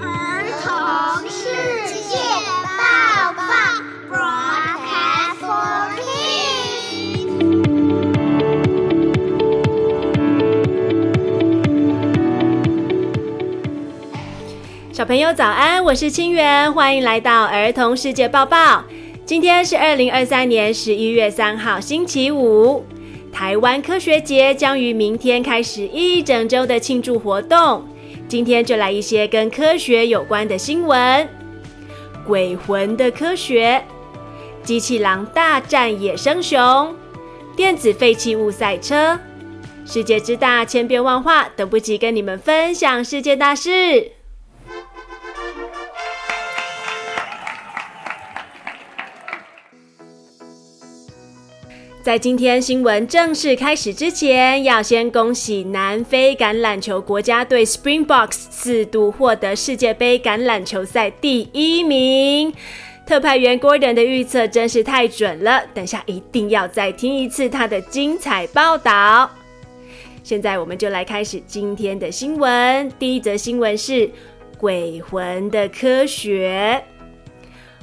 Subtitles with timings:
[0.00, 0.68] 儿童
[1.28, 1.40] 世
[2.08, 2.16] 界
[2.76, 3.42] 报报
[4.10, 6.22] ，Broadcast for Kids。
[14.92, 18.84] 小朋友早安，我是清源，欢迎来到儿童世界报报。
[19.24, 22.84] 今天是二零二三年十一月三号，星期五。
[23.32, 27.82] 台湾科学节将于明天开始一整周的庆祝活动。
[28.32, 31.28] 今天就来一些跟科学有关的新闻：
[32.26, 33.84] 鬼魂的科学、
[34.62, 36.96] 机器狼大战野生熊、
[37.54, 39.20] 电子废弃物赛车。
[39.84, 44.12] 世界之大，千变万化，等不及跟你们分享世界大事。
[52.02, 62.52] 在今天新闻正式开始之前，要先恭喜南非橄榄球国家队 Springboks 四度获得世界杯橄榄球赛第一名。
[63.06, 69.30] 特派员 Gordon 的预测真是太准了，等下一定要再听一次他的精彩报道。
[70.24, 72.90] 现在我们就来开始今天的新闻。
[72.98, 74.10] 第一则新闻是
[74.58, 76.82] 鬼魂的科学。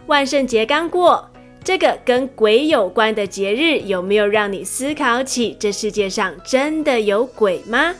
[0.07, 1.28] 万圣节刚过。
[1.63, 7.93] 这个跟鬼有关的节日，有没有让你思考起这世界上真的有鬼吗？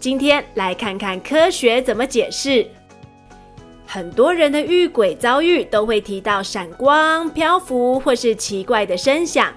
[0.00, 2.66] 今天来看看科学怎么解释。
[3.86, 9.54] 很多人的遇鬼遭遇都会提到闪光、漂浮或是奇怪的声响，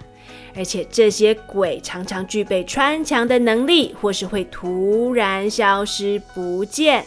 [0.56, 7.04] 而且这些鬼常常具备穿墙的能力，或是会突然消失不见。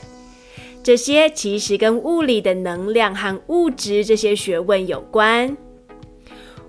[0.82, 5.56] 这些其实跟物理的能量和物质这些学问有关。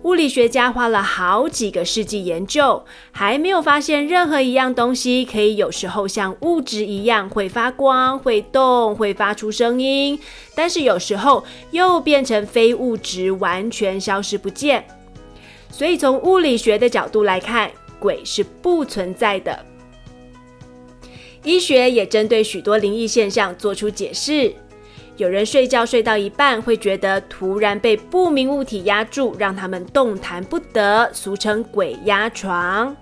[0.03, 10.19] 物理学家花了好几个世纪研究，还没有发现任何一样东西可以有时候像物质一样会发光、会动、会发出声音，
[10.55, 14.83] 但是有时候又变成非物质，完全消失不见。
[15.69, 17.69] 所以从物理学的角度来看，
[17.99, 19.63] 鬼是不存在的。
[21.43, 24.53] 医学也针对许多灵异现象做出解释。
[25.17, 32.95] 有人睡觉睡到一半，会觉得突然被不明物体压住，让他们动弹不得，俗称“鬼压床”。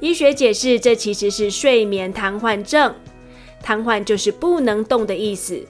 [0.00, 2.94] 医学解释，这其实是睡眠瘫痪症。
[3.62, 5.62] 瘫痪就是不能动的意思。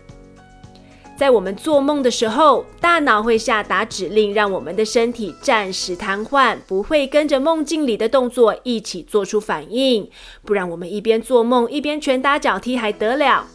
[1.18, 10.08] 在我们做梦的时候，大脑会下达指令，让我们的身体暂时瘫痪，不会跟着梦境里的动作一起做出反应。
[10.46, 13.46] 不然，我们一边做梦一边拳打脚踢，还得了？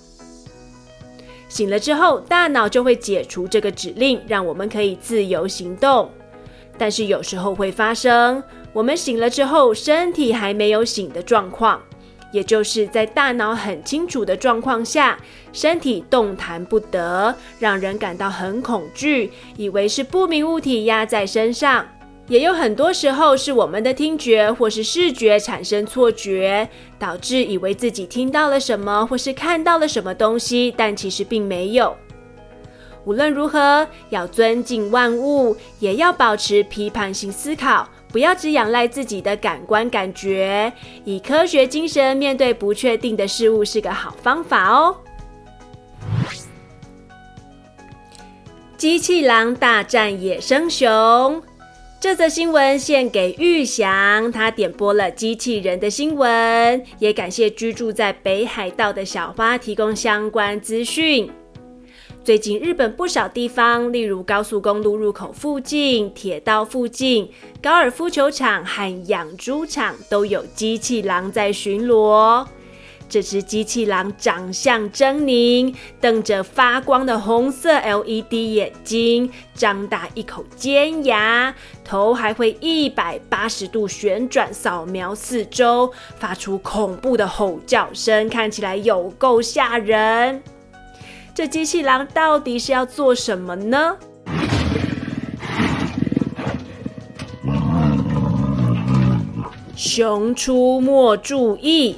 [1.55, 6.11] 醒了之后，大脑就会解除这个指令，让我们可以自由行动。
[6.77, 8.43] 但是有时候会发生，
[8.73, 11.81] 我们醒了之后，身体还没有醒的状况，
[12.33, 15.17] 也就是在大脑很清楚的状况下，
[15.53, 21.87] 身体动弹不得，让人感到很恐惧，以为是不明物体压在身上。
[22.27, 31.95] 也有很多时候是我们的听觉或是视觉产生错觉，导致以为自己听到了什么或是看到了什么东西，但其实并没有。
[33.03, 44.97] 无论如何，要尊敬万物，也要保持批判性思考，不要只仰赖自己的感官感觉，以科学精神面对不确定的事物是个好方法哦。
[48.75, 51.43] 机器狼大战野生熊。
[51.99, 61.29] 这则新闻献给玉祥，他点播了机器人的新闻，也感谢居住在北海道的小花提供相关资讯。
[62.23, 67.29] 最近日本不少地方，例如高速公路入口附近、铁道附近、
[67.61, 72.45] 高尔夫球场和养猪场，都有机器狼在巡逻。
[73.07, 90.41] 这只机器狼长相狰獰，瞪着发光的红色 LED 眼睛，张大一口尖牙，头还会一百八十度旋转扫描四周，发出恐怖的吼叫声，看起来有够吓人。
[91.33, 93.97] 这机器狼到底是要做什么呢？
[99.75, 101.97] 熊出没注意！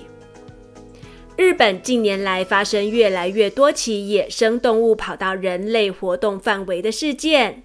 [1.38, 7.62] 日本近年来发生越来越多起野生动物跑到人类活动范围的事件。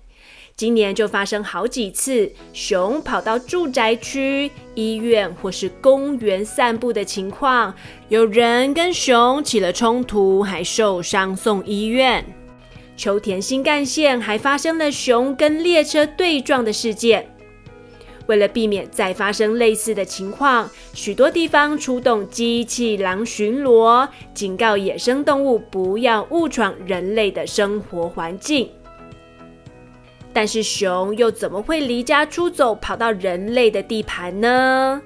[0.54, 7.74] 今年就发生好几次熊跑到住宅区、医院或是公园散步的情况，
[8.10, 12.22] 有人跟熊起了冲突，还受伤送医院。
[12.94, 17.31] 秋田新干线还发生了熊跟列车对撞的事件。
[18.32, 28.70] 为了避免再发生类似的情况，许多地方出动机器狼巡逻，警告野生动物不要误闯人类的生活环境。
[30.32, 35.02] 但是熊又怎么会离家出走，跑到人类的地盘呢？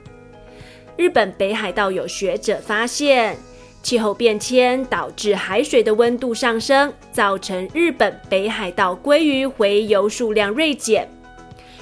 [0.96, 3.36] 日本北海道有学者发现，
[3.82, 11.08] 气候变迁导致海水的温度上升，造成日本北海道鲑鱼洄游数量锐减。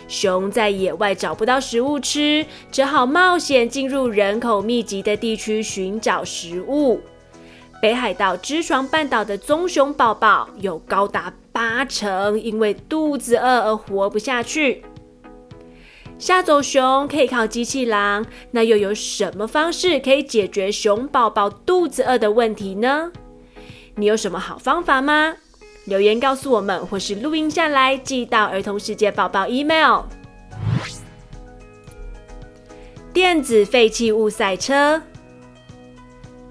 [0.06, 7.00] 熊在野外找不到食物吃，只好冒险进入人口密集的地区寻找食物。
[7.82, 14.82] 北海道知床半岛的棕熊宝宝有高达八成因为肚子饿而活不下去。
[16.16, 23.10] 吓走熊可以靠机器狼，那又有什么方式可以解决熊宝宝肚子饿的问题呢？
[23.96, 25.34] 你有什么好方法吗？
[25.86, 30.02] 留言告诉我们，或是录音下来寄到儿童世界报报 email。
[33.12, 35.00] 电子废弃物赛车，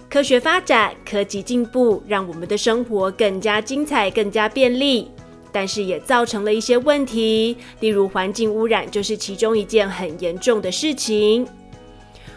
[0.09, 5.12] 科学发展、科技进步，让我们的生活更加精彩、更加便利。
[5.51, 11.47] 但是也造成了一些问题，例如环境污染就是其中一件很严重的事情。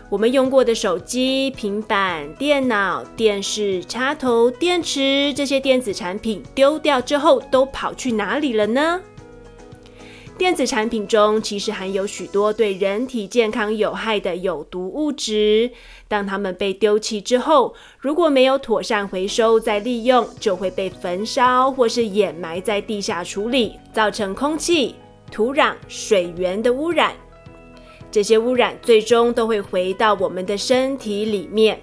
[0.09, 9.01] 我们用过的手机、平板、电脑、电视、插头、电池这些电子产品丢掉之后都跑去哪里了呢？
[10.39, 15.71] 电子产品中其实含有许多对人体健康有害的有毒物质。
[16.09, 24.95] 当它们被丢弃之后，如果没有妥善回收再利用，就会被焚烧或是掩埋在地下处理，造成空气、
[25.33, 27.15] 土壤、水源的污染。
[28.11, 31.79] 这些污染最终都会回到我们的身体里面。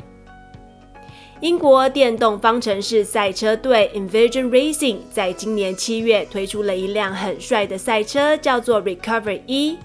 [1.42, 9.76] 英国电动方程式赛车队 Envision Racing 在今年七月推出了一辆很帅的赛车，叫做 recoverye。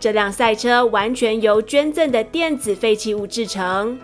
[0.00, 3.98] 这辆赛车完全由捐赠的电子废弃物制成，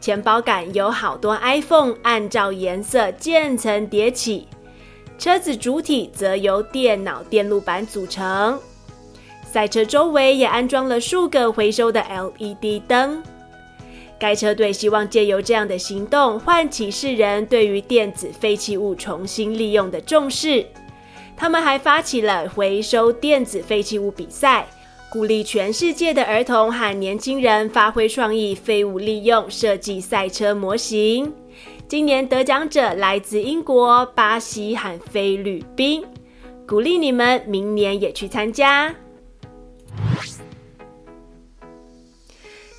[0.00, 4.48] 前保杆有好多 iPhone 按照颜色渐层叠起，
[5.18, 8.58] 车子主体则由电脑电路板组成。
[9.52, 13.22] 赛车周围也安装了数个回收的 LED 灯。
[14.18, 20.64] 该车队希望借由这样的行动，唤起世人对于电子废弃物重新利用的重视。
[21.36, 24.66] 他们还发起了回收电子废弃物比赛，
[25.10, 31.30] 鼓励全世界的儿童和年轻人发挥创意，废物利用，设计赛车模型。
[31.86, 36.02] 今年得奖者来自英国、巴西和菲律宾，
[36.66, 38.94] 鼓励你们明年也去参加。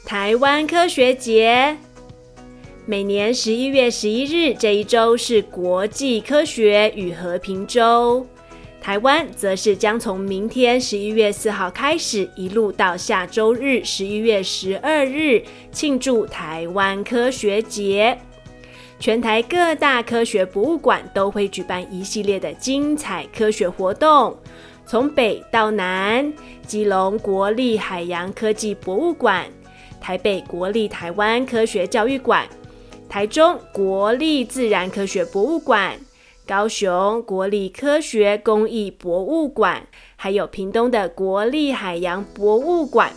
[0.06, 1.78] 台湾科学节，
[2.86, 8.26] 每年十一月十一日这一周是国际科学与和平周。
[8.82, 15.42] 台湾则是将从明天十一月四号开始，一路到下周日十一月十二日，
[15.72, 18.18] 庆祝台湾科学节。
[19.00, 24.38] 全台各大科学博物馆都会举办一系列的精彩科学活动，
[24.86, 26.32] 从北到南，
[26.68, 29.46] 基隆国立海洋科技博物馆。
[30.04, 32.46] 台北国立台湾科学教育馆、
[33.08, 35.98] 台中国立自然科学博物馆、
[36.46, 39.82] 高雄国立科学工艺博物馆，
[40.18, 43.14] 还有屏东的国立海洋博物馆，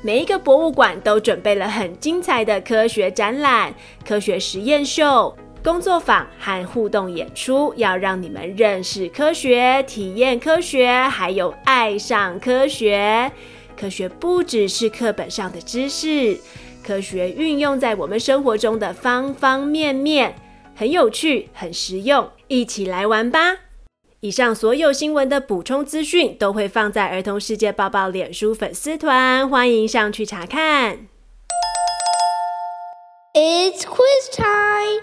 [0.00, 3.74] 每一个博物馆都准备了很精彩的科学展览、
[4.08, 13.30] 科学实验秀、工作坊和互动演出，要让你们认识科学、体验科学，还有爱上科学。
[13.76, 16.38] 科学不只是课本上的知识，
[16.82, 20.34] 科学运用在我们生活中的方方面面，
[20.74, 23.58] 很有趣，很实用，一起来玩吧！
[24.20, 31.06] 以上所有新闻的补充资讯都会放在儿童世界报报脸书粉丝团，欢迎上去查看。
[33.34, 35.02] It's quiz time！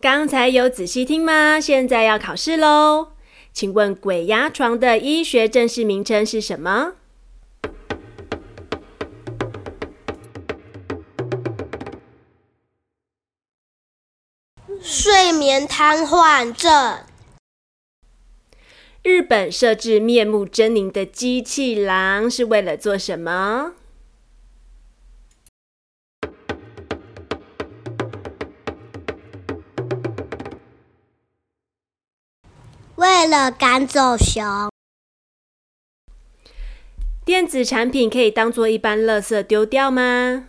[0.00, 1.60] 刚才有仔细听吗？
[1.60, 3.11] 现在要考试喽！
[3.52, 6.94] 请问鬼压床的医学正式名称是什么？
[14.80, 16.98] 睡眠瘫痪症。
[19.02, 23.74] 日本设置面目狰狞的机器狼是为了做什么？
[32.96, 34.70] 为了赶走熊，
[37.24, 40.48] 电子产品可以当做一般垃圾丢掉吗？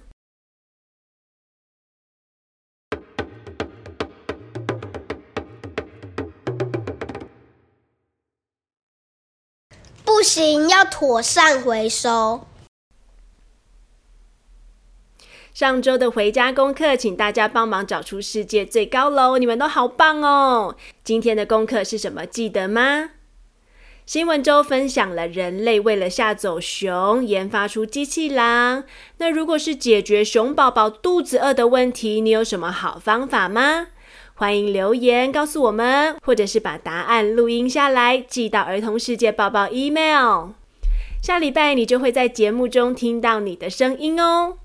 [10.03, 12.47] 不行，要妥善回收。
[15.53, 20.75] 上周的回家功课，请大家帮忙找出世界最高楼，你们都好棒哦！
[21.03, 22.25] 今天的功课是什么？
[22.25, 23.11] 记得吗？
[24.03, 28.85] 新闻周分享了人类为了吓走熊，研发出机器狼。
[29.17, 33.89] 那如果是解决熊宝宝肚子饿的问题，你有什么好方法吗？
[34.33, 40.53] 欢迎留言告诉我们，或者是把答案录音下来寄到儿童世界报报 email。
[41.21, 44.57] 下礼拜你就会在节目中听到你的声音哦。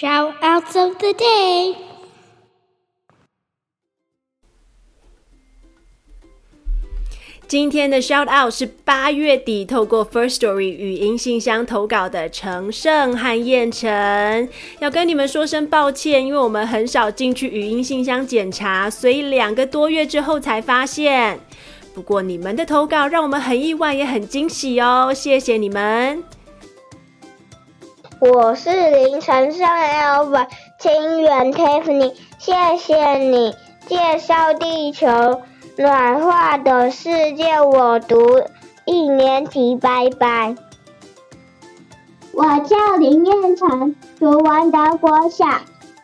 [0.00, 1.74] Shout outs of the day.
[7.48, 21.40] 今天的 shout out 是八月底透过 First Story 语音信箱投稿的程胜和燕晨，要跟你们说声抱歉，因为我们很少进去语音信箱检查，所以两个多月之后才发现。
[21.92, 26.22] 不过你们的投稿让我们很意外，也很惊喜哦，谢谢你们。
[28.20, 30.48] 我是凌晨胜 Albert
[30.80, 33.54] 清源 Tiffany，谢谢你
[33.86, 35.06] 介绍地球。
[35.76, 38.42] 暖化的世界，我读
[38.84, 40.56] 一年级，拜拜。
[42.32, 45.46] 我叫林彦成，读完德国小。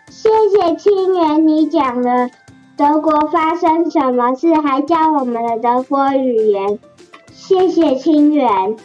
[0.09, 2.31] 谢谢清源，你讲了
[2.77, 6.79] 德国发生什么事，还教我们的德国语言。
[7.33, 8.77] 谢谢清源，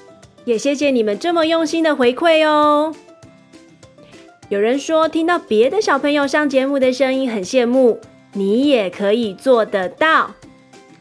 [0.46, 2.92] 也谢谢你们这么用心的回馈哦。
[4.50, 8.00] 有人说听到别的小朋友上节目的声音很羡慕，
[8.34, 10.32] 你也可以做得到。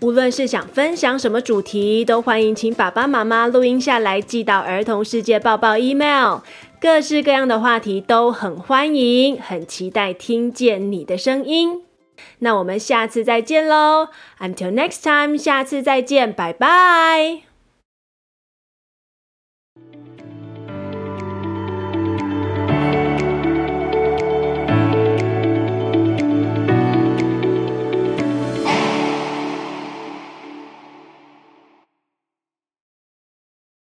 [0.01, 6.41] 无论是想分享什么主题，都欢迎请爸爸妈妈录音下来寄到儿童世界报报 email。
[6.81, 11.83] 各式各样的话题都很欢迎，很期待听见你的声音。
[12.41, 17.48] 那我们下次再见喽！Until next time，下次再见，拜拜。